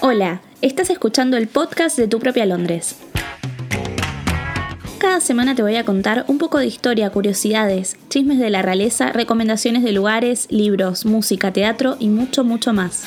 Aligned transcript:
Hola, 0.00 0.40
estás 0.62 0.90
escuchando 0.90 1.36
el 1.36 1.48
podcast 1.48 1.98
de 1.98 2.08
Tu 2.08 2.18
propia 2.18 2.46
Londres. 2.46 2.96
Cada 4.98 5.20
semana 5.20 5.54
te 5.54 5.62
voy 5.62 5.76
a 5.76 5.84
contar 5.84 6.24
un 6.28 6.38
poco 6.38 6.58
de 6.58 6.66
historia, 6.66 7.10
curiosidades, 7.10 7.96
chismes 8.08 8.38
de 8.38 8.50
la 8.50 8.62
realeza, 8.62 9.12
recomendaciones 9.12 9.82
de 9.82 9.92
lugares, 9.92 10.46
libros, 10.50 11.04
música, 11.04 11.52
teatro 11.52 11.96
y 11.98 12.08
mucho, 12.08 12.42
mucho 12.44 12.72
más. 12.72 13.04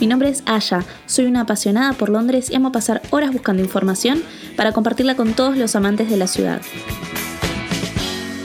Mi 0.00 0.06
nombre 0.06 0.28
es 0.28 0.42
Aya, 0.46 0.84
soy 1.06 1.26
una 1.26 1.42
apasionada 1.42 1.92
por 1.92 2.08
Londres 2.08 2.50
y 2.50 2.54
amo 2.54 2.72
pasar 2.72 3.02
horas 3.10 3.32
buscando 3.32 3.62
información 3.62 4.22
para 4.56 4.72
compartirla 4.72 5.16
con 5.16 5.34
todos 5.34 5.56
los 5.56 5.74
amantes 5.74 6.08
de 6.10 6.16
la 6.16 6.26
ciudad. 6.26 6.62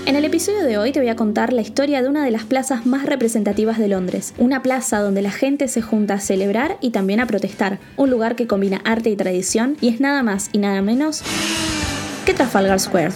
En 0.05 0.15
el 0.15 0.25
episodio 0.25 0.63
de 0.63 0.79
hoy 0.79 0.91
te 0.91 0.99
voy 0.99 1.09
a 1.09 1.15
contar 1.15 1.54
la 1.54 1.61
historia 1.61 2.02
de 2.02 2.09
una 2.09 2.25
de 2.25 2.31
las 2.31 2.43
plazas 2.43 2.88
más 2.88 3.05
representativas 3.05 3.77
de 3.77 3.88
Londres, 3.88 4.34
una 4.39 4.63
plaza 4.63 4.99
donde 4.99 5.21
la 5.21 5.31
gente 5.31 5.67
se 5.67 5.84
junta 5.84 6.16
a 6.16 6.20
celebrar 6.20 6.77
y 6.81 6.89
también 6.89 7.20
a 7.20 7.27
protestar, 7.27 7.77
un 7.98 8.09
lugar 8.09 8.35
que 8.35 8.48
combina 8.48 8.81
arte 8.84 9.12
y 9.12 9.16
tradición 9.16 9.77
y 9.79 9.90
es 9.90 9.99
nada 9.99 10.23
más 10.23 10.49
y 10.52 10.57
nada 10.57 10.81
menos 10.81 11.21
que 12.26 12.34
Trafalgar 12.34 12.79
Square. 12.79 13.12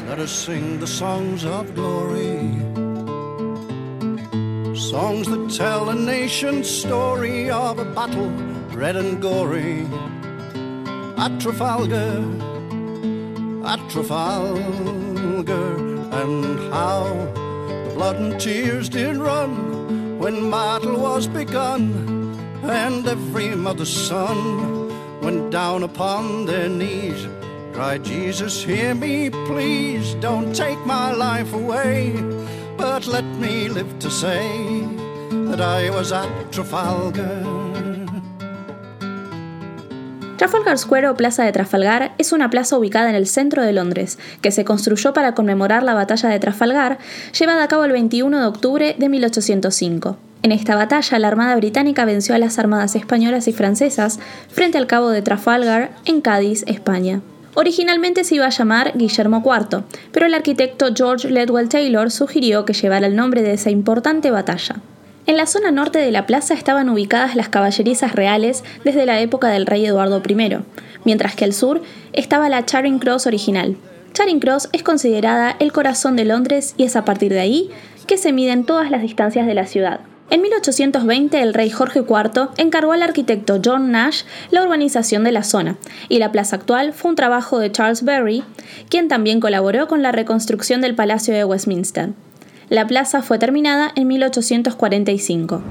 At 11.17 11.39
Trafalgar, 11.39 12.21
at 13.63 13.79
Trafalgar. 13.89 15.94
And 16.21 16.73
how 16.73 17.03
the 17.85 17.91
blood 17.93 18.15
and 18.15 18.39
tears 18.39 18.87
did 18.87 19.17
run 19.17 20.17
when 20.17 20.49
battle 20.49 20.97
was 20.99 21.27
begun, 21.27 21.83
and 22.63 23.05
every 23.05 23.53
mother's 23.55 23.93
son 24.07 24.39
went 25.21 25.51
down 25.51 25.83
upon 25.83 26.45
their 26.45 26.69
knees. 26.69 27.27
Cried, 27.73 28.05
Jesus, 28.05 28.63
hear 28.63 28.95
me, 28.95 29.29
please, 29.29 30.13
don't 30.15 30.55
take 30.55 30.79
my 30.85 31.11
life 31.11 31.53
away, 31.53 32.13
but 32.77 33.05
let 33.07 33.25
me 33.25 33.67
live 33.67 33.99
to 33.99 34.09
say 34.09 34.47
that 35.49 35.59
I 35.59 35.89
was 35.89 36.13
at 36.13 36.51
Trafalgar. 36.53 37.94
Trafalgar 40.37 40.77
Square 40.77 41.07
o 41.07 41.15
Plaza 41.15 41.45
de 41.45 41.53
Trafalgar 41.53 42.13
es 42.17 42.33
una 42.33 42.49
plaza 42.49 42.77
ubicada 42.77 43.09
en 43.09 43.15
el 43.15 43.25
centro 43.25 43.63
de 43.63 43.71
Londres, 43.71 44.19
que 44.41 44.51
se 44.51 44.65
construyó 44.65 45.13
para 45.13 45.33
conmemorar 45.33 45.81
la 45.81 45.93
batalla 45.93 46.27
de 46.27 46.39
Trafalgar, 46.39 46.97
llevada 47.39 47.63
a 47.63 47.67
cabo 47.69 47.85
el 47.85 47.93
21 47.93 48.41
de 48.41 48.45
octubre 48.45 48.95
de 48.99 49.09
1805. 49.09 50.17
En 50.43 50.51
esta 50.51 50.75
batalla, 50.75 51.19
la 51.19 51.29
Armada 51.29 51.55
Británica 51.55 52.03
venció 52.03 52.35
a 52.35 52.37
las 52.37 52.59
armadas 52.59 52.95
españolas 52.95 53.47
y 53.47 53.53
francesas 53.53 54.19
frente 54.49 54.77
al 54.77 54.87
cabo 54.87 55.09
de 55.09 55.21
Trafalgar 55.21 55.91
en 56.03 56.19
Cádiz, 56.19 56.65
España. 56.67 57.21
Originalmente 57.53 58.25
se 58.25 58.35
iba 58.35 58.45
a 58.45 58.49
llamar 58.49 58.91
Guillermo 58.95 59.41
IV, 59.41 59.83
pero 60.11 60.25
el 60.25 60.33
arquitecto 60.33 60.87
George 60.93 61.29
Ledwell 61.29 61.69
Taylor 61.69 62.11
sugirió 62.11 62.65
que 62.65 62.73
llevara 62.73 63.07
el 63.07 63.15
nombre 63.15 63.41
de 63.41 63.53
esa 63.53 63.71
importante 63.71 64.31
batalla. 64.31 64.75
En 65.27 65.37
la 65.37 65.47
zona 65.47 65.71
norte 65.71 65.97
de 65.97 66.11
la 66.11 66.27
plaza 66.27 66.53
estaban 66.53 66.87
ubicadas 66.87 67.35
las 67.35 67.49
caballerizas 67.49 68.13
reales 68.13 68.63
desde 68.83 69.07
la 69.07 69.19
época 69.21 69.47
del 69.47 69.65
rey 69.65 69.83
Eduardo 69.83 70.21
I, 70.27 70.57
mientras 71.03 71.35
que 71.35 71.45
al 71.45 71.53
sur 71.53 71.81
estaba 72.13 72.47
la 72.47 72.63
Charing 72.63 72.99
Cross 72.99 73.25
original. 73.25 73.75
Charing 74.13 74.39
Cross 74.39 74.69
es 74.71 74.83
considerada 74.83 75.55
el 75.57 75.71
corazón 75.71 76.15
de 76.15 76.25
Londres 76.25 76.75
y 76.77 76.83
es 76.83 76.95
a 76.95 77.05
partir 77.05 77.33
de 77.33 77.39
ahí 77.39 77.71
que 78.05 78.17
se 78.17 78.33
miden 78.33 78.65
todas 78.65 78.91
las 78.91 79.01
distancias 79.01 79.47
de 79.47 79.55
la 79.55 79.65
ciudad. 79.65 80.01
En 80.29 80.43
1820 80.43 81.41
el 81.41 81.55
rey 81.55 81.71
Jorge 81.71 82.01
IV 82.01 82.49
encargó 82.57 82.91
al 82.91 83.01
arquitecto 83.01 83.59
John 83.63 83.91
Nash 83.91 84.23
la 84.51 84.61
urbanización 84.61 85.23
de 85.23 85.31
la 85.31 85.43
zona, 85.43 85.77
y 86.07 86.19
la 86.19 86.31
plaza 86.31 86.57
actual 86.57 86.93
fue 86.93 87.09
un 87.09 87.15
trabajo 87.15 87.57
de 87.57 87.71
Charles 87.71 88.03
Berry, 88.03 88.43
quien 88.89 89.07
también 89.07 89.39
colaboró 89.39 89.87
con 89.87 90.03
la 90.03 90.11
reconstrucción 90.11 90.81
del 90.81 90.93
Palacio 90.93 91.33
de 91.33 91.45
Westminster. 91.45 92.11
La 92.69 92.87
plaza 92.87 93.21
fue 93.21 93.37
terminada 93.37 93.91
en 93.95 94.07
1845. 94.07 95.61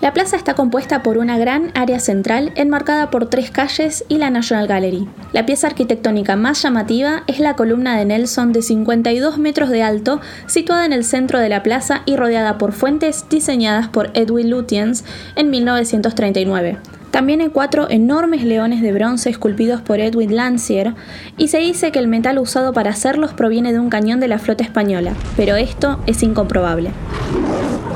La 0.00 0.14
plaza 0.14 0.36
está 0.36 0.54
compuesta 0.54 1.02
por 1.02 1.18
una 1.18 1.36
gran 1.36 1.70
área 1.74 1.98
central 1.98 2.52
enmarcada 2.54 3.10
por 3.10 3.28
tres 3.28 3.50
calles 3.50 4.04
y 4.08 4.16
la 4.16 4.30
National 4.30 4.66
Gallery. 4.66 5.06
La 5.34 5.44
pieza 5.44 5.66
arquitectónica 5.66 6.36
más 6.36 6.62
llamativa 6.62 7.24
es 7.26 7.38
la 7.40 7.56
columna 7.56 7.98
de 7.98 8.06
Nelson 8.06 8.52
de 8.52 8.62
52 8.62 9.36
metros 9.36 9.68
de 9.68 9.82
alto, 9.82 10.22
situada 10.46 10.86
en 10.86 10.94
el 10.94 11.04
centro 11.04 11.40
de 11.40 11.50
la 11.50 11.62
plaza 11.62 12.02
y 12.06 12.16
rodeada 12.16 12.56
por 12.56 12.72
fuentes 12.72 13.26
diseñadas 13.28 13.88
por 13.88 14.10
Edwin 14.14 14.48
Lutyens 14.48 15.04
en 15.34 15.50
1939. 15.50 16.78
También 17.16 17.40
hay 17.40 17.48
cuatro 17.48 17.88
enormes 17.88 18.44
leones 18.44 18.82
de 18.82 18.92
bronce 18.92 19.30
esculpidos 19.30 19.80
por 19.80 20.00
Edwin 20.00 20.36
Lancier 20.36 20.92
y 21.38 21.48
se 21.48 21.56
dice 21.56 21.90
que 21.90 21.98
el 21.98 22.08
metal 22.08 22.38
usado 22.38 22.74
para 22.74 22.90
hacerlos 22.90 23.32
proviene 23.32 23.72
de 23.72 23.78
un 23.78 23.88
cañón 23.88 24.20
de 24.20 24.28
la 24.28 24.38
flota 24.38 24.62
española, 24.62 25.14
pero 25.34 25.56
esto 25.56 25.98
es 26.04 26.22
incomprobable. 26.22 26.90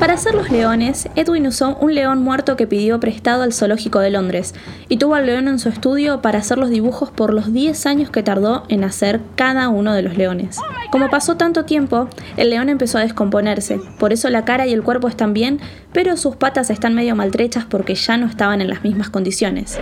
Para 0.01 0.15
hacer 0.15 0.33
los 0.33 0.49
leones, 0.49 1.07
Edwin 1.15 1.45
usó 1.45 1.75
un 1.75 1.93
león 1.93 2.23
muerto 2.23 2.57
que 2.57 2.65
pidió 2.65 2.99
prestado 2.99 3.43
al 3.43 3.53
Zoológico 3.53 3.99
de 3.99 4.09
Londres 4.09 4.55
y 4.89 4.97
tuvo 4.97 5.13
al 5.13 5.27
león 5.27 5.47
en 5.47 5.59
su 5.59 5.69
estudio 5.69 6.23
para 6.23 6.39
hacer 6.39 6.57
los 6.57 6.71
dibujos 6.71 7.11
por 7.11 7.35
los 7.35 7.53
10 7.53 7.85
años 7.85 8.09
que 8.09 8.23
tardó 8.23 8.63
en 8.67 8.83
hacer 8.83 9.21
cada 9.35 9.69
uno 9.69 9.93
de 9.93 10.01
los 10.01 10.17
leones. 10.17 10.57
Como 10.91 11.11
pasó 11.11 11.37
tanto 11.37 11.65
tiempo, 11.65 12.07
el 12.35 12.49
león 12.49 12.69
empezó 12.69 12.97
a 12.97 13.01
descomponerse, 13.01 13.79
por 13.99 14.11
eso 14.11 14.27
la 14.31 14.43
cara 14.43 14.65
y 14.65 14.73
el 14.73 14.81
cuerpo 14.81 15.07
están 15.07 15.35
bien, 15.35 15.59
pero 15.93 16.17
sus 16.17 16.35
patas 16.35 16.71
están 16.71 16.95
medio 16.95 17.15
maltrechas 17.15 17.65
porque 17.65 17.93
ya 17.93 18.17
no 18.17 18.25
estaban 18.25 18.59
en 18.59 18.71
las 18.71 18.83
mismas 18.83 19.11
condiciones. 19.11 19.79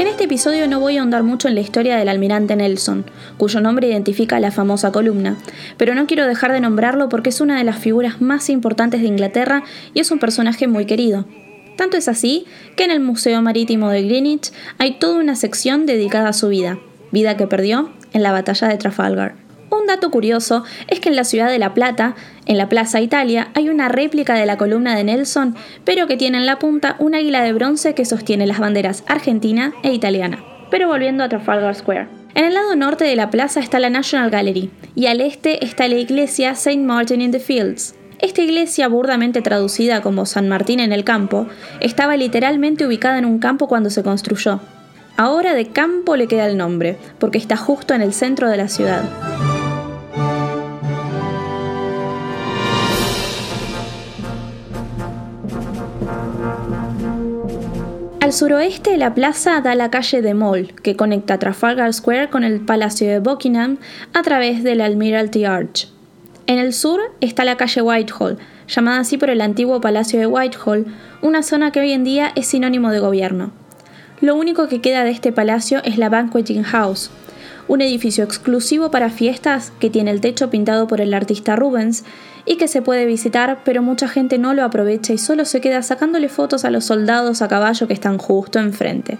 En 0.00 0.06
este 0.06 0.24
episodio 0.24 0.66
no 0.66 0.80
voy 0.80 0.96
a 0.96 1.00
ahondar 1.00 1.22
mucho 1.24 1.46
en 1.46 1.54
la 1.54 1.60
historia 1.60 1.98
del 1.98 2.08
almirante 2.08 2.56
Nelson, 2.56 3.04
cuyo 3.36 3.60
nombre 3.60 3.86
identifica 3.86 4.40
la 4.40 4.50
famosa 4.50 4.92
columna, 4.92 5.36
pero 5.76 5.94
no 5.94 6.06
quiero 6.06 6.26
dejar 6.26 6.52
de 6.52 6.60
nombrarlo 6.62 7.10
porque 7.10 7.28
es 7.28 7.42
una 7.42 7.58
de 7.58 7.64
las 7.64 7.78
figuras 7.78 8.22
más 8.22 8.48
importantes 8.48 9.02
de 9.02 9.08
Inglaterra 9.08 9.62
y 9.92 10.00
es 10.00 10.10
un 10.10 10.18
personaje 10.18 10.68
muy 10.68 10.86
querido. 10.86 11.26
Tanto 11.76 11.98
es 11.98 12.08
así 12.08 12.46
que 12.76 12.84
en 12.84 12.92
el 12.92 13.00
Museo 13.00 13.42
Marítimo 13.42 13.90
de 13.90 14.02
Greenwich 14.02 14.52
hay 14.78 14.98
toda 14.98 15.20
una 15.20 15.36
sección 15.36 15.84
dedicada 15.84 16.30
a 16.30 16.32
su 16.32 16.48
vida, 16.48 16.78
vida 17.12 17.36
que 17.36 17.46
perdió 17.46 17.90
en 18.14 18.22
la 18.22 18.32
batalla 18.32 18.68
de 18.68 18.78
Trafalgar. 18.78 19.39
Un 19.70 19.86
dato 19.86 20.10
curioso 20.10 20.64
es 20.88 21.00
que 21.00 21.08
en 21.08 21.16
la 21.16 21.24
ciudad 21.24 21.48
de 21.48 21.58
La 21.58 21.74
Plata, 21.74 22.16
en 22.46 22.58
la 22.58 22.68
Plaza 22.68 23.00
Italia, 23.00 23.50
hay 23.54 23.68
una 23.68 23.88
réplica 23.88 24.34
de 24.34 24.44
la 24.44 24.58
columna 24.58 24.96
de 24.96 25.04
Nelson, 25.04 25.54
pero 25.84 26.08
que 26.08 26.16
tiene 26.16 26.38
en 26.38 26.46
la 26.46 26.58
punta 26.58 26.96
un 26.98 27.14
águila 27.14 27.42
de 27.42 27.52
bronce 27.52 27.94
que 27.94 28.04
sostiene 28.04 28.46
las 28.46 28.58
banderas 28.58 29.04
argentina 29.06 29.72
e 29.84 29.92
italiana. 29.92 30.44
Pero 30.70 30.88
volviendo 30.88 31.22
a 31.22 31.28
Trafalgar 31.28 31.74
Square. 31.74 32.08
En 32.34 32.44
el 32.44 32.54
lado 32.54 32.76
norte 32.76 33.04
de 33.04 33.16
la 33.16 33.30
plaza 33.30 33.60
está 33.60 33.80
la 33.80 33.90
National 33.90 34.30
Gallery 34.30 34.70
y 34.94 35.06
al 35.06 35.20
este 35.20 35.64
está 35.64 35.88
la 35.88 35.96
iglesia 35.96 36.50
St. 36.50 36.78
Martin 36.78 37.20
in 37.20 37.32
the 37.32 37.40
Fields. 37.40 37.94
Esta 38.20 38.42
iglesia, 38.42 38.86
burdamente 38.88 39.40
traducida 39.40 40.02
como 40.02 40.26
San 40.26 40.48
Martín 40.48 40.78
en 40.78 40.92
el 40.92 41.04
campo, 41.04 41.46
estaba 41.80 42.16
literalmente 42.16 42.86
ubicada 42.86 43.18
en 43.18 43.24
un 43.24 43.38
campo 43.38 43.66
cuando 43.66 43.88
se 43.88 44.02
construyó. 44.02 44.60
Ahora 45.16 45.54
de 45.54 45.68
campo 45.68 46.16
le 46.16 46.28
queda 46.28 46.46
el 46.46 46.56
nombre, 46.56 46.98
porque 47.18 47.38
está 47.38 47.56
justo 47.56 47.94
en 47.94 48.02
el 48.02 48.12
centro 48.12 48.48
de 48.48 48.56
la 48.58 48.68
ciudad. 48.68 49.02
Al 58.30 58.34
suroeste 58.34 58.96
la 58.96 59.12
plaza 59.12 59.60
da 59.60 59.74
la 59.74 59.90
calle 59.90 60.22
de 60.22 60.34
Mall, 60.34 60.72
que 60.84 60.94
conecta 60.94 61.40
Trafalgar 61.40 61.92
Square 61.92 62.30
con 62.30 62.44
el 62.44 62.60
Palacio 62.60 63.08
de 63.08 63.18
Buckingham 63.18 63.78
a 64.14 64.22
través 64.22 64.62
del 64.62 64.82
Admiralty 64.82 65.44
Arch. 65.44 65.88
En 66.46 66.60
el 66.60 66.72
sur 66.72 67.00
está 67.20 67.42
la 67.42 67.56
calle 67.56 67.82
Whitehall, 67.82 68.38
llamada 68.68 69.00
así 69.00 69.18
por 69.18 69.30
el 69.30 69.40
antiguo 69.40 69.80
Palacio 69.80 70.20
de 70.20 70.28
Whitehall, 70.28 70.86
una 71.22 71.42
zona 71.42 71.72
que 71.72 71.80
hoy 71.80 71.90
en 71.90 72.04
día 72.04 72.30
es 72.36 72.46
sinónimo 72.46 72.92
de 72.92 73.00
gobierno. 73.00 73.50
Lo 74.20 74.36
único 74.36 74.68
que 74.68 74.80
queda 74.80 75.02
de 75.02 75.10
este 75.10 75.32
palacio 75.32 75.82
es 75.82 75.98
la 75.98 76.08
Banqueting 76.08 76.62
House, 76.62 77.10
un 77.66 77.80
edificio 77.80 78.22
exclusivo 78.22 78.92
para 78.92 79.10
fiestas 79.10 79.72
que 79.80 79.90
tiene 79.90 80.12
el 80.12 80.20
techo 80.20 80.50
pintado 80.50 80.86
por 80.86 81.00
el 81.00 81.14
artista 81.14 81.56
Rubens 81.56 82.04
y 82.46 82.56
que 82.56 82.68
se 82.68 82.82
puede 82.82 83.06
visitar, 83.06 83.60
pero 83.64 83.82
mucha 83.82 84.08
gente 84.08 84.38
no 84.38 84.54
lo 84.54 84.64
aprovecha 84.64 85.12
y 85.12 85.18
solo 85.18 85.44
se 85.44 85.60
queda 85.60 85.82
sacándole 85.82 86.28
fotos 86.28 86.64
a 86.64 86.70
los 86.70 86.84
soldados 86.84 87.42
a 87.42 87.48
caballo 87.48 87.86
que 87.86 87.94
están 87.94 88.18
justo 88.18 88.58
enfrente. 88.58 89.18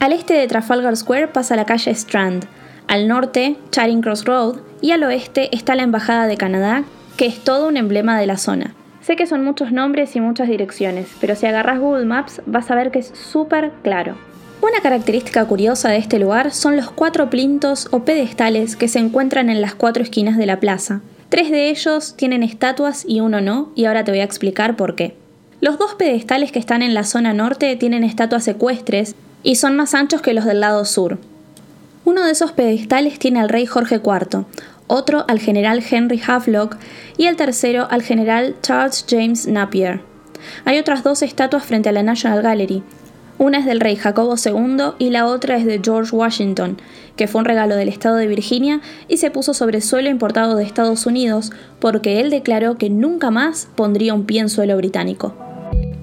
Al 0.00 0.12
este 0.12 0.34
de 0.34 0.46
Trafalgar 0.46 0.96
Square 0.96 1.28
pasa 1.28 1.56
la 1.56 1.66
calle 1.66 1.90
Strand, 1.92 2.44
al 2.88 3.08
norte 3.08 3.56
Charing 3.70 4.02
Cross 4.02 4.24
Road 4.24 4.56
y 4.80 4.90
al 4.90 5.04
oeste 5.04 5.54
está 5.54 5.74
la 5.74 5.84
Embajada 5.84 6.26
de 6.26 6.36
Canadá, 6.36 6.84
que 7.16 7.26
es 7.26 7.38
todo 7.44 7.68
un 7.68 7.76
emblema 7.76 8.18
de 8.18 8.26
la 8.26 8.36
zona. 8.36 8.74
Sé 9.00 9.16
que 9.16 9.26
son 9.26 9.44
muchos 9.44 9.72
nombres 9.72 10.14
y 10.14 10.20
muchas 10.20 10.48
direcciones, 10.48 11.08
pero 11.20 11.34
si 11.34 11.46
agarras 11.46 11.80
Google 11.80 12.04
Maps 12.04 12.40
vas 12.46 12.70
a 12.70 12.74
ver 12.74 12.90
que 12.90 13.00
es 13.00 13.12
súper 13.14 13.72
claro. 13.82 14.16
Una 14.60 14.80
característica 14.80 15.44
curiosa 15.44 15.88
de 15.88 15.96
este 15.96 16.20
lugar 16.20 16.52
son 16.52 16.76
los 16.76 16.90
cuatro 16.90 17.28
plintos 17.28 17.88
o 17.90 18.04
pedestales 18.04 18.76
que 18.76 18.86
se 18.86 19.00
encuentran 19.00 19.50
en 19.50 19.60
las 19.60 19.74
cuatro 19.74 20.04
esquinas 20.04 20.38
de 20.38 20.46
la 20.46 20.60
plaza. 20.60 21.00
Tres 21.32 21.50
de 21.50 21.70
ellos 21.70 22.14
tienen 22.14 22.42
estatuas 22.42 23.06
y 23.08 23.20
uno 23.20 23.40
no, 23.40 23.72
y 23.74 23.86
ahora 23.86 24.04
te 24.04 24.10
voy 24.10 24.20
a 24.20 24.24
explicar 24.24 24.76
por 24.76 24.96
qué. 24.96 25.16
Los 25.62 25.78
dos 25.78 25.94
pedestales 25.94 26.52
que 26.52 26.58
están 26.58 26.82
en 26.82 26.92
la 26.92 27.04
zona 27.04 27.32
norte 27.32 27.74
tienen 27.76 28.04
estatuas 28.04 28.46
ecuestres 28.48 29.14
y 29.42 29.56
son 29.56 29.74
más 29.74 29.94
anchos 29.94 30.20
que 30.20 30.34
los 30.34 30.44
del 30.44 30.60
lado 30.60 30.84
sur. 30.84 31.18
Uno 32.04 32.22
de 32.22 32.32
esos 32.32 32.52
pedestales 32.52 33.18
tiene 33.18 33.40
al 33.40 33.48
rey 33.48 33.64
Jorge 33.64 33.94
IV, 33.94 34.44
otro 34.88 35.24
al 35.26 35.38
general 35.38 35.82
Henry 35.90 36.20
Havelock 36.20 36.76
y 37.16 37.24
el 37.24 37.36
tercero 37.36 37.88
al 37.90 38.02
general 38.02 38.56
Charles 38.60 39.06
James 39.08 39.46
Napier. 39.46 40.02
Hay 40.66 40.78
otras 40.78 41.02
dos 41.02 41.22
estatuas 41.22 41.64
frente 41.64 41.88
a 41.88 41.92
la 41.92 42.02
National 42.02 42.42
Gallery, 42.42 42.82
una 43.38 43.60
es 43.60 43.64
del 43.64 43.80
rey 43.80 43.96
Jacobo 43.96 44.34
II 44.36 44.92
y 44.98 45.08
la 45.08 45.24
otra 45.24 45.56
es 45.56 45.64
de 45.64 45.80
George 45.82 46.14
Washington, 46.14 46.76
que 47.16 47.28
fue 47.28 47.40
un 47.40 47.44
regalo 47.44 47.76
del 47.76 47.88
estado 47.88 48.16
de 48.16 48.26
Virginia 48.26 48.80
y 49.08 49.18
se 49.18 49.30
puso 49.30 49.54
sobre 49.54 49.80
suelo 49.80 50.08
importado 50.08 50.56
de 50.56 50.64
Estados 50.64 51.06
Unidos 51.06 51.52
porque 51.80 52.20
él 52.20 52.30
declaró 52.30 52.76
que 52.76 52.90
nunca 52.90 53.30
más 53.30 53.68
pondría 53.74 54.14
un 54.14 54.24
pie 54.24 54.40
en 54.40 54.48
suelo 54.48 54.76
británico. 54.76 55.34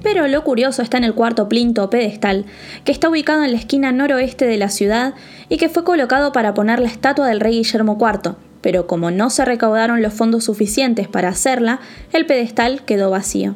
Pero 0.02 0.28
lo 0.28 0.44
curioso 0.44 0.82
está 0.82 0.98
en 0.98 1.04
el 1.04 1.14
cuarto 1.14 1.50
plinto 1.50 1.84
o 1.84 1.90
pedestal, 1.90 2.46
que 2.86 2.92
está 2.92 3.10
ubicado 3.10 3.44
en 3.44 3.52
la 3.52 3.58
esquina 3.58 3.92
noroeste 3.92 4.46
de 4.46 4.58
la 4.58 4.70
ciudad 4.70 5.14
y 5.50 5.58
que 5.58 5.70
fue 5.70 5.84
colocado 5.84 6.32
para 6.32 6.54
poner 6.54 6.80
la 6.80 6.88
estatua 6.88 7.28
del 7.28 7.42
rey 7.42 7.58
Guillermo 7.58 7.98
IV, 8.00 8.36
pero 8.62 8.88
como 8.88 9.12
no 9.12 9.30
se 9.30 9.46
recaudaron 9.46 10.02
los 10.02 10.14
fondos 10.14 10.46
suficientes 10.46 11.08
para 11.08 11.30
hacerla, 11.30 11.80
el 12.14 12.26
pedestal 12.26 12.84
quedó 12.86 13.10
vacío. 13.10 13.56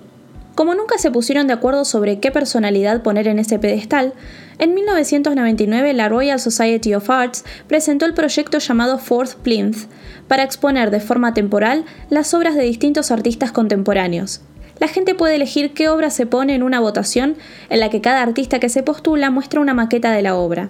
Como 0.56 0.76
nunca 0.76 1.00
se 1.00 1.10
pusieron 1.10 1.48
de 1.48 1.54
acuerdo 1.54 1.84
sobre 1.84 2.20
qué 2.20 2.30
personalidad 2.32 3.02
poner 3.02 3.28
en 3.28 3.40
ese 3.40 3.58
pedestal, 3.58 4.14
en 4.60 4.76
1999 4.76 5.94
la 5.94 6.10
Royal 6.10 6.40
Society 6.40 6.94
of 6.94 7.10
Arts 7.10 7.44
presentó 7.68 8.06
el 8.06 8.14
proyecto 8.14 8.60
llamado 8.60 9.00
Fourth 9.00 9.34
Plinth 9.38 9.88
para 10.28 10.44
exponer 10.44 10.92
de 10.92 11.00
forma 11.00 11.34
temporal 11.34 11.86
las 12.12 12.36
obras 12.36 12.54
de 12.54 12.62
distintos 12.62 13.10
artistas 13.10 13.52
contemporáneos. 13.52 14.42
La 14.80 14.88
gente 14.88 15.16
puede 15.16 15.36
elegir 15.36 15.74
qué 15.74 15.90
obra 15.90 16.12
se 16.12 16.28
pone 16.28 16.54
en 16.54 16.62
una 16.62 16.80
votación 16.80 17.36
en 17.70 17.80
la 17.80 17.90
que 17.90 18.02
cada 18.02 18.22
artista 18.22 18.60
que 18.60 18.70
se 18.70 18.84
postula 18.84 19.32
muestra 19.32 19.60
una 19.60 19.74
maqueta 19.74 20.12
de 20.12 20.22
la 20.22 20.36
obra. 20.36 20.70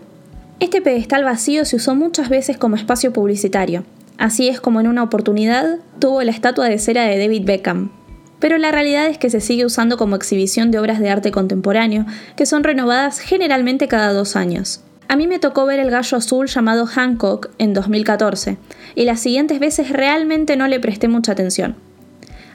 Este 0.62 0.82
pedestal 0.82 1.26
vacío 1.26 1.66
se 1.66 1.76
usó 1.76 1.94
muchas 1.94 2.30
veces 2.30 2.58
como 2.58 2.78
espacio 2.78 3.12
publicitario. 3.12 3.84
Así 4.18 4.48
es 4.48 4.62
como 4.62 4.80
en 4.80 4.88
una 4.88 5.04
oportunidad 5.04 5.80
tuvo 6.00 6.22
la 6.24 6.32
estatua 6.32 6.70
de 6.70 6.80
cera 6.80 7.04
de 7.04 7.18
David 7.18 7.44
Beckham 7.44 8.03
pero 8.44 8.58
la 8.58 8.74
realidad 8.74 9.08
es 9.08 9.18
que 9.18 9.30
se 9.30 9.40
sigue 9.40 9.66
usando 9.66 9.96
como 9.96 10.18
exhibición 10.18 10.70
de 10.70 10.78
obras 10.78 11.00
de 11.00 11.10
arte 11.10 11.32
contemporáneo, 11.32 12.06
que 12.36 12.46
son 12.46 12.66
renovadas 12.66 13.20
generalmente 13.20 13.88
cada 13.88 14.12
dos 14.12 14.36
años. 14.36 14.82
A 15.08 15.16
mí 15.16 15.28
me 15.28 15.40
tocó 15.40 15.66
ver 15.66 15.80
el 15.80 15.90
gallo 15.90 16.18
azul 16.18 16.48
llamado 16.48 16.86
Hancock 16.86 17.52
en 17.58 17.74
2014, 17.74 18.58
y 18.96 19.06
las 19.06 19.22
siguientes 19.22 19.62
veces 19.62 19.92
realmente 19.92 20.58
no 20.58 20.68
le 20.68 20.82
presté 20.82 21.08
mucha 21.08 21.32
atención. 21.32 21.78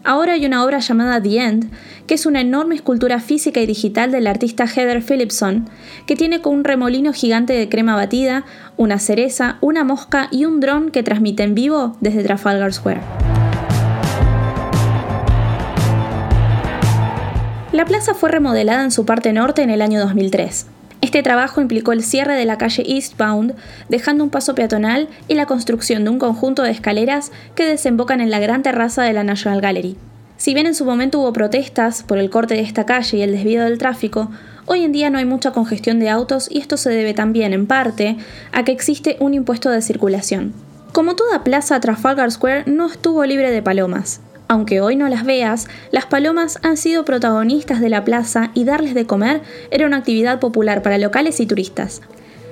Ahora 0.04 0.34
hay 0.34 0.44
una 0.44 0.62
obra 0.62 0.80
llamada 0.80 1.22
The 1.22 1.38
End, 1.38 1.70
que 2.06 2.16
es 2.16 2.26
una 2.26 2.42
enorme 2.42 2.74
escultura 2.74 3.18
física 3.18 3.62
y 3.62 3.64
digital 3.64 4.12
del 4.12 4.26
artista 4.26 4.66
Heather 4.66 5.02
Phillipson, 5.02 5.70
que 6.04 6.16
tiene 6.16 6.42
con 6.42 6.52
un 6.54 6.64
remolino 6.64 7.14
gigante 7.14 7.54
de 7.54 7.70
crema 7.70 7.96
batida, 7.96 8.44
una 8.76 8.98
cereza, 8.98 9.56
una 9.62 9.84
mosca 9.84 10.28
y 10.30 10.44
un 10.44 10.60
dron 10.60 10.90
que 10.90 11.02
transmite 11.02 11.44
en 11.44 11.54
vivo 11.54 11.96
desde 12.02 12.24
Trafalgar 12.24 12.74
Square. 12.74 13.37
La 17.78 17.84
plaza 17.84 18.12
fue 18.12 18.28
remodelada 18.28 18.82
en 18.82 18.90
su 18.90 19.06
parte 19.06 19.32
norte 19.32 19.62
en 19.62 19.70
el 19.70 19.82
año 19.82 20.00
2003. 20.00 20.66
Este 21.00 21.22
trabajo 21.22 21.60
implicó 21.60 21.92
el 21.92 22.02
cierre 22.02 22.34
de 22.34 22.44
la 22.44 22.58
calle 22.58 22.82
Eastbound, 22.84 23.54
dejando 23.88 24.24
un 24.24 24.30
paso 24.30 24.56
peatonal 24.56 25.06
y 25.28 25.34
la 25.34 25.46
construcción 25.46 26.02
de 26.02 26.10
un 26.10 26.18
conjunto 26.18 26.64
de 26.64 26.72
escaleras 26.72 27.30
que 27.54 27.64
desembocan 27.64 28.20
en 28.20 28.32
la 28.32 28.40
gran 28.40 28.64
terraza 28.64 29.04
de 29.04 29.12
la 29.12 29.22
National 29.22 29.60
Gallery. 29.60 29.96
Si 30.38 30.54
bien 30.54 30.66
en 30.66 30.74
su 30.74 30.84
momento 30.84 31.20
hubo 31.20 31.32
protestas 31.32 32.02
por 32.02 32.18
el 32.18 32.30
corte 32.30 32.54
de 32.54 32.62
esta 32.62 32.84
calle 32.84 33.18
y 33.18 33.22
el 33.22 33.30
desvío 33.30 33.62
del 33.62 33.78
tráfico, 33.78 34.28
hoy 34.66 34.82
en 34.82 34.90
día 34.90 35.08
no 35.08 35.18
hay 35.18 35.24
mucha 35.24 35.52
congestión 35.52 36.00
de 36.00 36.08
autos 36.10 36.48
y 36.50 36.58
esto 36.58 36.76
se 36.76 36.90
debe 36.90 37.14
también, 37.14 37.52
en 37.52 37.68
parte, 37.68 38.16
a 38.50 38.64
que 38.64 38.72
existe 38.72 39.16
un 39.20 39.34
impuesto 39.34 39.70
de 39.70 39.82
circulación. 39.82 40.52
Como 40.92 41.14
toda 41.14 41.44
plaza, 41.44 41.78
Trafalgar 41.78 42.32
Square 42.32 42.64
no 42.66 42.86
estuvo 42.86 43.24
libre 43.24 43.52
de 43.52 43.62
palomas. 43.62 44.20
Aunque 44.48 44.80
hoy 44.80 44.96
no 44.96 45.08
las 45.08 45.24
veas, 45.24 45.68
las 45.90 46.06
palomas 46.06 46.58
han 46.62 46.78
sido 46.78 47.04
protagonistas 47.04 47.80
de 47.80 47.90
la 47.90 48.04
plaza 48.04 48.50
y 48.54 48.64
darles 48.64 48.94
de 48.94 49.06
comer 49.06 49.42
era 49.70 49.86
una 49.86 49.98
actividad 49.98 50.40
popular 50.40 50.82
para 50.82 50.96
locales 50.96 51.38
y 51.40 51.46
turistas. 51.46 52.00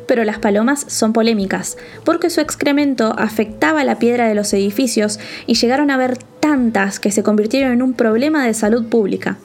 Pero 0.06 0.22
las 0.22 0.38
palomas 0.38 0.84
son 0.88 1.14
polémicas, 1.14 1.78
porque 2.04 2.28
su 2.28 2.42
excremento 2.42 3.14
afectaba 3.18 3.82
la 3.82 3.98
piedra 3.98 4.28
de 4.28 4.34
los 4.34 4.52
edificios 4.52 5.18
y 5.46 5.54
llegaron 5.54 5.90
a 5.90 5.94
haber 5.94 6.18
tantas 6.38 7.00
que 7.00 7.10
se 7.10 7.22
convirtieron 7.22 7.72
en 7.72 7.82
un 7.82 7.94
problema 7.94 8.46
de 8.46 8.52
salud 8.52 8.86
pública. 8.88 9.38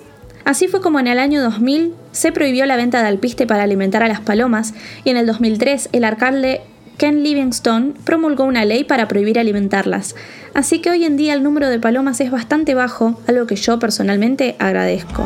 Así 0.44 0.68
fue 0.68 0.82
como 0.82 1.00
en 1.00 1.08
el 1.08 1.20
año 1.20 1.42
2000 1.42 1.94
se 2.12 2.32
prohibió 2.32 2.66
la 2.66 2.76
venta 2.76 3.02
de 3.02 3.08
alpiste 3.08 3.48
para 3.48 3.64
alimentar 3.64 4.04
a 4.04 4.08
las 4.08 4.20
palomas 4.20 4.74
y 5.06 5.12
en 5.12 5.18
el 5.18 5.26
2003 5.26 5.90
el 5.94 6.04
alcalde 6.04 6.62
Ken 7.02 7.24
Livingstone 7.24 7.94
promulgó 8.04 8.44
una 8.44 8.64
ley 8.64 8.84
para 8.84 9.08
prohibir 9.08 9.40
alimentarlas, 9.40 10.16
así 10.54 10.82
que 10.82 10.92
hoy 10.92 11.04
en 11.04 11.18
día 11.18 11.34
el 11.34 11.42
número 11.42 11.68
de 11.68 11.80
palomas 11.80 12.22
es 12.22 12.30
bastante 12.30 12.76
bajo, 12.76 13.20
algo 13.28 13.48
que 13.48 13.56
yo 13.56 13.80
personalmente 13.80 14.56
agradezco. 14.60 15.26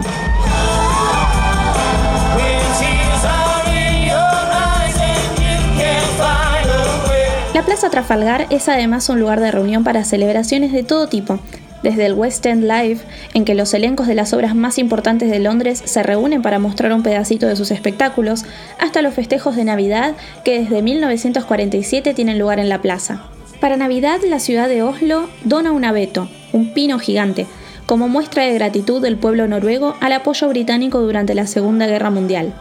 La 7.54 7.66
Plaza 7.66 7.89
Trafalgar 7.89 8.48
es 8.51 8.69
además 8.69 9.10
un 9.10 9.19
lugar 9.19 9.42
de 9.42 9.51
reunión 9.51 9.83
para 9.83 10.06
celebraciones 10.06 10.72
de 10.72 10.83
todo 10.83 11.10
tipo, 11.10 11.42
desde 11.86 12.08
el 12.08 12.14
West 12.14 12.44
End 12.48 12.64
Live, 12.64 12.98
en 13.36 13.46
que 13.46 13.54
los 13.54 13.74
elencos 13.76 14.08
de 14.08 14.16
las 14.16 14.34
obras 14.34 14.56
más 14.56 14.80
importantes 14.80 15.30
de 15.30 15.38
Londres 15.38 15.84
se 15.86 16.02
reúnen 16.02 16.42
para 16.42 16.58
mostrar 16.58 16.92
un 16.92 17.04
pedacito 17.04 17.46
de 17.46 17.56
sus 17.56 17.70
espectáculos, 17.70 18.44
hasta 18.80 19.04
los 19.04 19.14
festejos 19.14 19.56
de 19.56 19.66
Navidad 19.66 20.16
que 20.44 20.60
desde 20.60 20.82
1947 20.82 22.16
tienen 22.16 22.40
lugar 22.40 22.58
en 22.58 22.70
la 22.70 22.82
plaza. 22.82 23.24
Para 23.62 23.78
Navidad, 23.78 24.20
la 24.28 24.40
ciudad 24.40 24.68
de 24.68 24.82
Oslo 24.82 25.30
dona 25.44 25.72
un 25.72 25.86
abeto, 25.86 26.28
un 26.54 26.74
pino 26.74 26.98
gigante, 26.98 27.46
como 27.86 28.08
muestra 28.08 28.44
de 28.44 28.54
gratitud 28.56 29.00
del 29.00 29.18
pueblo 29.18 29.48
noruego 29.48 29.96
al 30.02 30.14
apoyo 30.14 30.50
británico 30.50 31.02
durante 31.02 31.36
la 31.36 31.46
Segunda 31.46 31.86
Guerra 31.86 32.10
Mundial. 32.10 32.56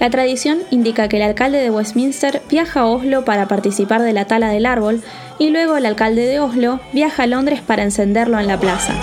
La 0.00 0.10
tradición 0.10 0.58
indica 0.70 1.08
que 1.08 1.16
el 1.16 1.24
alcalde 1.24 1.58
de 1.58 1.70
Westminster 1.70 2.40
viaja 2.48 2.80
a 2.80 2.86
Oslo 2.86 3.24
para 3.24 3.48
participar 3.48 4.02
de 4.02 4.12
la 4.12 4.26
tala 4.26 4.48
del 4.48 4.64
árbol 4.64 5.02
y 5.40 5.50
luego 5.50 5.76
el 5.76 5.86
alcalde 5.86 6.24
de 6.24 6.38
Oslo 6.38 6.78
viaja 6.92 7.24
a 7.24 7.26
Londres 7.26 7.60
para 7.62 7.82
encenderlo 7.82 8.38
en 8.38 8.46
la 8.46 8.60
plaza. 8.60 8.94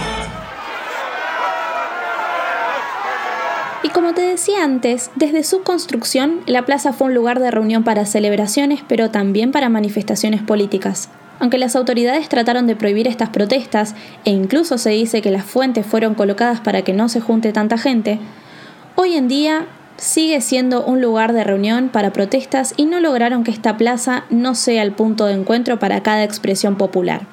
Y 3.84 3.90
como 3.90 4.14
te 4.14 4.22
decía 4.22 4.64
antes, 4.64 5.12
desde 5.16 5.44
su 5.44 5.64
construcción, 5.64 6.40
la 6.46 6.66
plaza 6.66 6.94
fue 6.94 7.08
un 7.08 7.14
lugar 7.14 7.42
de 7.42 7.52
reunión 7.52 7.84
para 7.84 8.06
celebraciones, 8.06 8.82
pero 8.88 9.12
también 9.12 9.52
para 9.52 9.68
manifestaciones 9.68 10.42
políticas. 10.42 11.10
Aunque 11.40 11.58
las 11.58 11.76
autoridades 11.76 12.30
trataron 12.30 12.68
de 12.68 12.78
prohibir 12.78 13.08
estas 13.08 13.30
protestas, 13.30 13.96
e 14.24 14.32
incluso 14.32 14.78
se 14.78 14.92
dice 14.92 15.22
que 15.22 15.30
las 15.30 15.44
fuentes 15.44 15.86
fueron 15.86 16.16
colocadas 16.16 16.62
para 16.62 16.84
que 16.84 16.94
no 16.94 17.10
se 17.10 17.20
junte 17.20 17.52
tanta 17.52 17.78
gente, 17.78 18.18
hoy 18.96 19.16
en 19.16 19.28
día 19.28 19.68
sigue 19.98 20.42
siendo 20.42 20.84
un 20.84 21.02
lugar 21.02 21.34
de 21.34 21.44
reunión 21.44 21.90
para 21.90 22.14
protestas 22.14 22.74
y 22.78 22.86
no 22.86 23.00
lograron 23.00 23.44
que 23.44 23.52
esta 23.52 23.78
plaza 23.78 24.26
no 24.30 24.56
sea 24.56 24.84
el 24.84 24.92
punto 24.92 25.26
de 25.26 25.34
encuentro 25.34 25.80
para 25.80 26.04
cada 26.04 26.24
expresión 26.24 26.76
popular. 26.76 27.28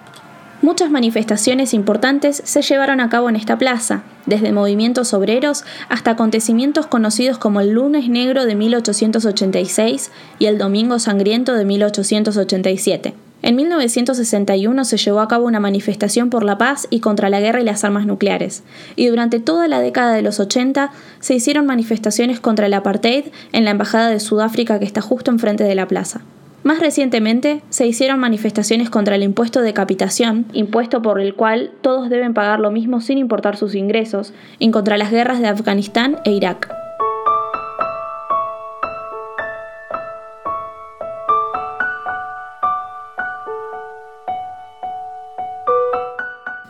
Muchas 0.62 0.92
manifestaciones 0.92 1.74
importantes 1.74 2.40
se 2.44 2.62
llevaron 2.62 3.00
a 3.00 3.08
cabo 3.08 3.28
en 3.28 3.34
esta 3.34 3.58
plaza, 3.58 4.04
desde 4.26 4.52
movimientos 4.52 5.12
obreros 5.12 5.64
hasta 5.88 6.12
acontecimientos 6.12 6.86
conocidos 6.86 7.36
como 7.36 7.60
el 7.60 7.70
Lunes 7.70 8.08
Negro 8.08 8.46
de 8.46 8.54
1886 8.54 10.12
y 10.38 10.46
el 10.46 10.58
Domingo 10.58 11.00
Sangriento 11.00 11.54
de 11.54 11.64
1887. 11.64 13.14
En 13.42 13.56
1961 13.56 14.84
se 14.84 14.96
llevó 14.96 15.18
a 15.20 15.26
cabo 15.26 15.46
una 15.46 15.58
manifestación 15.58 16.30
por 16.30 16.44
la 16.44 16.58
paz 16.58 16.86
y 16.90 17.00
contra 17.00 17.28
la 17.28 17.40
guerra 17.40 17.60
y 17.60 17.64
las 17.64 17.82
armas 17.82 18.06
nucleares, 18.06 18.62
y 18.94 19.08
durante 19.08 19.40
toda 19.40 19.66
la 19.66 19.80
década 19.80 20.14
de 20.14 20.22
los 20.22 20.38
80 20.38 20.92
se 21.18 21.34
hicieron 21.34 21.66
manifestaciones 21.66 22.38
contra 22.38 22.66
el 22.66 22.74
apartheid 22.74 23.24
en 23.52 23.64
la 23.64 23.72
Embajada 23.72 24.10
de 24.10 24.20
Sudáfrica 24.20 24.78
que 24.78 24.84
está 24.84 25.00
justo 25.00 25.32
enfrente 25.32 25.64
de 25.64 25.74
la 25.74 25.88
plaza. 25.88 26.20
Más 26.62 26.78
recientemente, 26.78 27.62
se 27.70 27.86
hicieron 27.88 28.20
manifestaciones 28.20 28.88
contra 28.88 29.16
el 29.16 29.24
impuesto 29.24 29.62
de 29.62 29.72
capitación, 29.72 30.46
impuesto 30.52 31.02
por 31.02 31.20
el 31.20 31.34
cual 31.34 31.72
todos 31.80 32.08
deben 32.08 32.34
pagar 32.34 32.60
lo 32.60 32.70
mismo 32.70 33.00
sin 33.00 33.18
importar 33.18 33.56
sus 33.56 33.74
ingresos, 33.74 34.32
y 34.60 34.70
contra 34.70 34.96
las 34.96 35.10
guerras 35.10 35.40
de 35.40 35.48
Afganistán 35.48 36.18
e 36.24 36.30
Irak. 36.30 36.81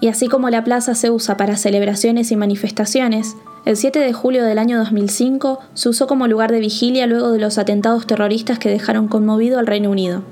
Y 0.03 0.09
así 0.09 0.27
como 0.27 0.51
la 0.51 0.65
plaza 0.65 0.97
se 0.97 1.13
usa 1.13 1.37
para 1.37 1.57
celebraciones 1.57 2.33
y 2.33 2.37
manifestaciones, 2.37 3.37
El 3.65 3.77
7 3.77 4.01
de 4.01 4.13
julio 4.13 4.45
del 4.45 4.59
año 4.59 4.77
2005 4.79 5.61
se 5.75 5.89
usó 5.89 6.09
como 6.09 6.27
lugar 6.27 6.51
de 6.51 6.59
vigilia 6.59 7.07
luego 7.07 7.31
de 7.31 7.39
los 7.39 7.57
atentados 7.57 8.09
terroristas 8.09 8.59
que 8.59 8.69
dejaron 8.69 9.07
conmovido 9.07 9.61
al 9.61 9.69
Reino 9.69 9.93
Unido. 9.93 10.25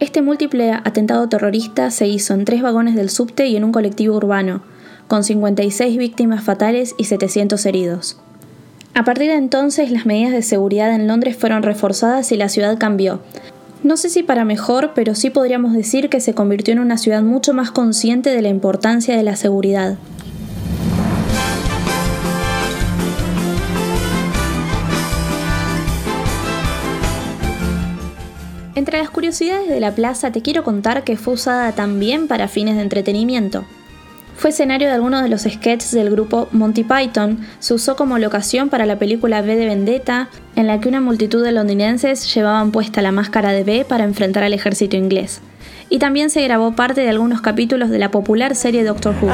Este 0.00 0.22
múltiple 0.22 0.72
atentado 0.72 1.28
terrorista 1.28 1.90
se 1.90 2.08
hizo 2.08 2.32
en 2.32 2.46
tres 2.46 2.62
vagones 2.62 2.94
del 2.94 3.10
subte 3.10 3.46
y 3.46 3.56
en 3.56 3.64
un 3.64 3.72
colectivo 3.72 4.16
urbano, 4.16 4.62
con 5.06 5.22
56 5.22 5.98
víctimas 5.98 6.42
fatales 6.42 6.94
y 6.96 7.04
700 7.04 7.66
heridos. 7.66 8.16
A 8.94 9.04
partir 9.04 9.26
de 9.26 9.36
entonces 9.36 9.90
las 9.90 10.06
medidas 10.06 10.32
de 10.32 10.40
seguridad 10.40 10.94
en 10.94 11.06
Londres 11.06 11.36
fueron 11.36 11.62
reforzadas 11.62 12.32
y 12.32 12.38
la 12.38 12.48
ciudad 12.48 12.78
cambió. 12.78 13.20
No 13.84 13.98
sé 13.98 14.08
si 14.08 14.22
para 14.22 14.46
mejor, 14.46 14.92
pero 14.94 15.14
sí 15.14 15.28
podríamos 15.28 15.74
decir 15.74 16.08
que 16.08 16.18
se 16.18 16.32
convirtió 16.32 16.72
en 16.72 16.78
una 16.78 16.96
ciudad 16.96 17.22
mucho 17.22 17.52
más 17.52 17.70
consciente 17.70 18.30
de 18.30 18.40
la 18.40 18.48
importancia 18.48 19.14
de 19.14 19.22
la 19.22 19.36
seguridad. 19.36 19.98
Entre 28.74 28.96
las 28.96 29.10
curiosidades 29.10 29.68
de 29.68 29.80
la 29.80 29.94
plaza 29.94 30.32
te 30.32 30.40
quiero 30.40 30.64
contar 30.64 31.04
que 31.04 31.18
fue 31.18 31.34
usada 31.34 31.72
también 31.72 32.26
para 32.26 32.48
fines 32.48 32.76
de 32.76 32.82
entretenimiento. 32.82 33.66
Fue 34.44 34.50
escenario 34.50 34.88
de 34.88 34.92
algunos 34.92 35.22
de 35.22 35.30
los 35.30 35.44
sketches 35.44 35.92
del 35.92 36.10
grupo 36.10 36.48
Monty 36.52 36.84
Python, 36.84 37.38
se 37.60 37.72
usó 37.72 37.96
como 37.96 38.18
locación 38.18 38.68
para 38.68 38.84
la 38.84 38.98
película 38.98 39.40
B 39.40 39.56
de 39.56 39.64
Vendetta, 39.64 40.28
en 40.54 40.66
la 40.66 40.80
que 40.80 40.90
una 40.90 41.00
multitud 41.00 41.42
de 41.42 41.50
londinenses 41.50 42.34
llevaban 42.34 42.70
puesta 42.70 43.00
la 43.00 43.10
máscara 43.10 43.52
de 43.52 43.64
B 43.64 43.86
para 43.88 44.04
enfrentar 44.04 44.44
al 44.44 44.52
ejército 44.52 44.98
inglés. 44.98 45.40
Y 45.88 45.98
también 45.98 46.28
se 46.28 46.42
grabó 46.42 46.76
parte 46.76 47.00
de 47.00 47.08
algunos 47.08 47.40
capítulos 47.40 47.88
de 47.88 47.98
la 47.98 48.10
popular 48.10 48.54
serie 48.54 48.84
Doctor 48.84 49.14
Who. 49.18 49.28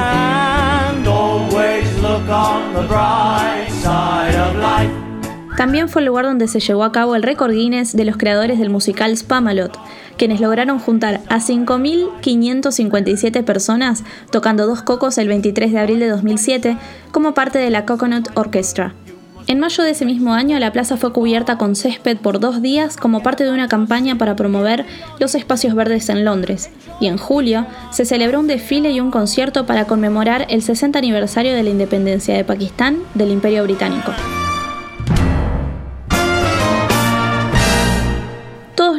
También 5.57 5.89
fue 5.89 6.03
el 6.03 6.05
lugar 6.05 6.23
donde 6.23 6.47
se 6.47 6.61
llevó 6.61 6.85
a 6.85 6.93
cabo 6.93 7.17
el 7.17 7.23
récord 7.23 7.51
Guinness 7.51 7.97
de 7.97 8.05
los 8.05 8.15
creadores 8.15 8.59
del 8.59 8.69
musical 8.69 9.17
Spamalot, 9.17 9.77
quienes 10.17 10.39
lograron 10.39 10.79
juntar 10.79 11.21
a 11.29 11.39
5.557 11.39 13.43
personas 13.43 14.03
tocando 14.31 14.67
dos 14.67 14.81
cocos 14.81 15.17
el 15.17 15.27
23 15.27 15.71
de 15.71 15.79
abril 15.79 15.99
de 15.99 16.09
2007 16.09 16.77
como 17.11 17.33
parte 17.33 17.59
de 17.59 17.69
la 17.69 17.85
Coconut 17.85 18.29
Orchestra. 18.35 18.93
En 19.47 19.59
mayo 19.59 19.83
de 19.83 19.91
ese 19.91 20.05
mismo 20.05 20.33
año, 20.33 20.59
la 20.59 20.71
plaza 20.71 20.97
fue 20.97 21.11
cubierta 21.11 21.57
con 21.57 21.75
césped 21.75 22.17
por 22.17 22.39
dos 22.39 22.61
días 22.61 22.95
como 22.95 23.23
parte 23.23 23.43
de 23.43 23.51
una 23.51 23.67
campaña 23.67 24.17
para 24.17 24.35
promover 24.35 24.85
los 25.19 25.35
espacios 25.35 25.75
verdes 25.75 26.09
en 26.09 26.23
Londres. 26.23 26.69
Y 26.99 27.07
en 27.07 27.17
julio 27.17 27.65
se 27.91 28.05
celebró 28.05 28.39
un 28.39 28.47
desfile 28.47 28.91
y 28.91 28.99
un 28.99 29.11
concierto 29.11 29.65
para 29.65 29.85
conmemorar 29.85 30.45
el 30.49 30.61
60 30.61 30.99
aniversario 30.99 31.53
de 31.53 31.63
la 31.63 31.69
independencia 31.69 32.35
de 32.35 32.43
Pakistán 32.43 32.99
del 33.15 33.31
Imperio 33.31 33.63
Británico. 33.63 34.13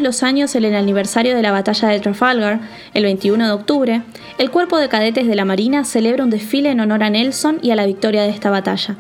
Los 0.02 0.22
años 0.22 0.54
en 0.54 0.64
el 0.64 0.74
aniversario 0.74 1.34
de 1.34 1.42
la 1.42 1.52
batalla 1.52 1.88
de 1.88 2.00
Trafalgar, 2.00 2.60
el 2.94 3.04
21 3.04 3.46
de 3.46 3.52
octubre, 3.52 4.02
el 4.38 4.50
Cuerpo 4.50 4.78
de 4.78 4.88
Cadetes 4.88 5.26
de 5.26 5.34
la 5.34 5.44
Marina 5.44 5.84
celebra 5.84 6.24
un 6.24 6.30
desfile 6.30 6.70
en 6.70 6.80
honor 6.80 7.02
a 7.02 7.10
Nelson 7.10 7.58
y 7.62 7.70
a 7.70 7.76
la 7.76 7.86
victoria 7.86 8.22
de 8.22 8.30
esta 8.30 8.50
batalla. 8.50 8.96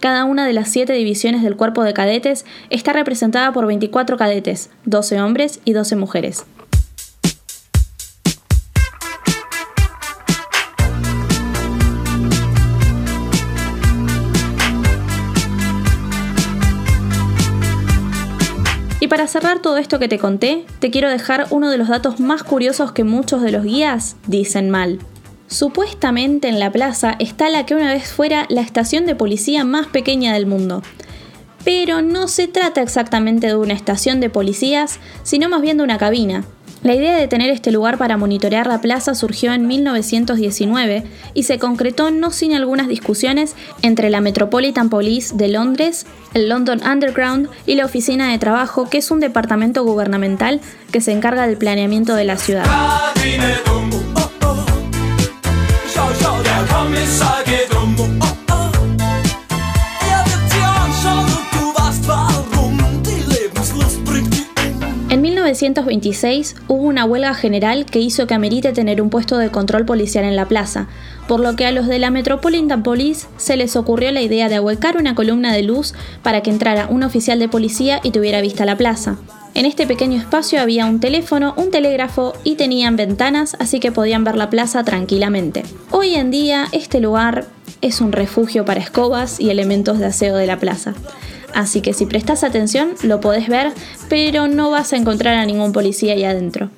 Cada 0.00 0.24
una 0.24 0.46
de 0.46 0.52
las 0.52 0.68
siete 0.68 0.92
divisiones 0.92 1.42
del 1.42 1.56
Cuerpo 1.56 1.82
de 1.82 1.94
Cadetes 1.94 2.44
está 2.68 2.92
representada 2.92 3.52
por 3.52 3.66
24 3.66 4.16
cadetes, 4.16 4.70
12 4.84 5.20
hombres 5.20 5.60
y 5.64 5.72
12 5.72 5.96
mujeres. 5.96 6.44
Cerrar 19.34 19.58
todo 19.58 19.78
esto 19.78 19.98
que 19.98 20.06
te 20.06 20.20
conté, 20.20 20.64
te 20.78 20.92
quiero 20.92 21.10
dejar 21.10 21.48
uno 21.50 21.68
de 21.68 21.76
los 21.76 21.88
datos 21.88 22.20
más 22.20 22.44
curiosos 22.44 22.92
que 22.92 23.02
muchos 23.02 23.42
de 23.42 23.50
los 23.50 23.64
guías 23.64 24.14
dicen 24.28 24.70
mal. 24.70 25.00
Supuestamente 25.48 26.46
en 26.46 26.60
la 26.60 26.70
plaza 26.70 27.16
está 27.18 27.50
la 27.50 27.66
que 27.66 27.74
una 27.74 27.92
vez 27.92 28.12
fuera 28.12 28.46
la 28.48 28.60
estación 28.60 29.06
de 29.06 29.16
policía 29.16 29.64
más 29.64 29.88
pequeña 29.88 30.32
del 30.32 30.46
mundo. 30.46 30.84
Pero 31.64 32.00
no 32.00 32.28
se 32.28 32.46
trata 32.46 32.80
exactamente 32.80 33.48
de 33.48 33.56
una 33.56 33.74
estación 33.74 34.20
de 34.20 34.30
policías, 34.30 35.00
sino 35.24 35.48
más 35.48 35.62
bien 35.62 35.78
de 35.78 35.82
una 35.82 35.98
cabina, 35.98 36.44
la 36.84 36.94
idea 36.94 37.16
de 37.16 37.28
tener 37.28 37.50
este 37.50 37.72
lugar 37.72 37.96
para 37.96 38.18
monitorear 38.18 38.66
la 38.66 38.82
plaza 38.82 39.14
surgió 39.14 39.54
en 39.54 39.66
1919 39.66 41.02
y 41.32 41.42
se 41.44 41.58
concretó 41.58 42.10
no 42.10 42.30
sin 42.30 42.52
algunas 42.52 42.88
discusiones 42.88 43.56
entre 43.80 44.10
la 44.10 44.20
Metropolitan 44.20 44.90
Police 44.90 45.34
de 45.34 45.48
Londres, 45.48 46.06
el 46.34 46.50
London 46.50 46.82
Underground 46.86 47.48
y 47.64 47.76
la 47.76 47.86
Oficina 47.86 48.30
de 48.30 48.38
Trabajo, 48.38 48.90
que 48.90 48.98
es 48.98 49.10
un 49.10 49.20
departamento 49.20 49.82
gubernamental 49.82 50.60
que 50.92 51.00
se 51.00 51.12
encarga 51.12 51.46
del 51.46 51.56
planeamiento 51.56 52.14
de 52.14 52.24
la 52.24 52.36
ciudad. 52.36 52.66
1926 65.70 66.56
hubo 66.68 66.82
una 66.82 67.06
huelga 67.06 67.32
general 67.32 67.86
que 67.86 67.98
hizo 67.98 68.26
que 68.26 68.34
amerite 68.34 68.72
tener 68.72 69.00
un 69.00 69.08
puesto 69.08 69.38
de 69.38 69.50
control 69.50 69.86
policial 69.86 70.24
en 70.24 70.36
la 70.36 70.46
plaza, 70.46 70.88
por 71.26 71.40
lo 71.40 71.56
que 71.56 71.64
a 71.64 71.72
los 71.72 71.86
de 71.86 71.98
la 71.98 72.10
Metropolitan 72.10 72.82
Police 72.82 73.26
se 73.38 73.56
les 73.56 73.74
ocurrió 73.74 74.12
la 74.12 74.20
idea 74.20 74.50
de 74.50 74.56
ahuecar 74.56 74.98
una 74.98 75.14
columna 75.14 75.54
de 75.54 75.62
luz 75.62 75.94
para 76.22 76.42
que 76.42 76.50
entrara 76.50 76.86
un 76.88 77.02
oficial 77.02 77.38
de 77.38 77.48
policía 77.48 78.00
y 78.02 78.10
tuviera 78.10 78.42
vista 78.42 78.66
la 78.66 78.76
plaza. 78.76 79.16
En 79.54 79.64
este 79.64 79.86
pequeño 79.86 80.18
espacio 80.18 80.60
había 80.60 80.84
un 80.84 81.00
teléfono, 81.00 81.54
un 81.56 81.70
telégrafo 81.70 82.34
y 82.44 82.56
tenían 82.56 82.96
ventanas, 82.96 83.56
así 83.58 83.80
que 83.80 83.92
podían 83.92 84.24
ver 84.24 84.36
la 84.36 84.50
plaza 84.50 84.84
tranquilamente. 84.84 85.62
Hoy 85.90 86.14
en 86.14 86.30
día 86.30 86.66
este 86.72 87.00
lugar 87.00 87.46
es 87.80 88.02
un 88.02 88.12
refugio 88.12 88.66
para 88.66 88.80
escobas 88.80 89.40
y 89.40 89.48
elementos 89.48 89.98
de 89.98 90.06
aseo 90.06 90.36
de 90.36 90.46
la 90.46 90.58
plaza. 90.58 90.94
Así 91.54 91.80
que 91.80 91.92
si 91.92 92.06
prestas 92.06 92.44
atención 92.44 92.94
lo 93.02 93.20
podés 93.20 93.48
ver, 93.48 93.72
pero 94.08 94.48
no 94.48 94.70
vas 94.70 94.92
a 94.92 94.96
encontrar 94.96 95.36
a 95.36 95.46
ningún 95.46 95.72
policía 95.72 96.14
ahí 96.14 96.24
adentro. 96.24 96.70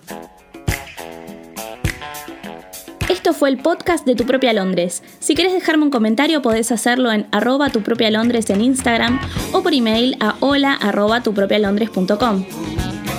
Esto 3.08 3.32
fue 3.32 3.48
el 3.48 3.58
podcast 3.58 4.04
de 4.04 4.14
Tu 4.14 4.24
Propia 4.24 4.52
Londres. 4.52 5.02
Si 5.20 5.34
querés 5.34 5.52
dejarme 5.52 5.84
un 5.84 5.90
comentario 5.90 6.42
podés 6.42 6.70
hacerlo 6.72 7.10
en 7.10 7.26
arroba 7.32 7.70
tu 7.70 7.82
propia 7.82 8.10
Londres 8.10 8.50
en 8.50 8.60
Instagram 8.60 9.20
o 9.52 9.62
por 9.62 9.74
email 9.74 10.16
a 10.20 10.36
hola 10.40 10.74
arroba 10.74 11.22
tupropialondres.com. 11.22 12.44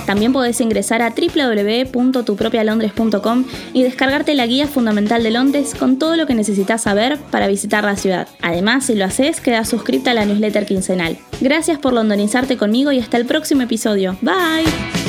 También 0.08 0.32
podés 0.32 0.60
ingresar 0.62 1.02
a 1.02 1.10
www.tupropialondres.com 1.10 3.44
y 3.74 3.82
descargarte 3.82 4.32
la 4.32 4.46
guía 4.46 4.66
fundamental 4.66 5.22
de 5.22 5.30
Londres 5.30 5.74
con 5.78 5.98
todo 5.98 6.16
lo 6.16 6.26
que 6.26 6.34
necesitas 6.34 6.80
saber 6.80 7.18
para 7.30 7.46
visitar 7.46 7.84
la 7.84 7.94
ciudad. 7.94 8.26
Además, 8.40 8.86
si 8.86 8.94
lo 8.94 9.04
haces, 9.04 9.42
quedas 9.42 9.68
suscrita 9.68 10.12
a 10.12 10.14
la 10.14 10.24
newsletter 10.24 10.64
quincenal. 10.64 11.18
Gracias 11.42 11.78
por 11.78 11.92
londonizarte 11.92 12.56
conmigo 12.56 12.90
y 12.90 13.00
hasta 13.00 13.18
el 13.18 13.26
próximo 13.26 13.60
episodio. 13.60 14.16
Bye. 14.22 15.07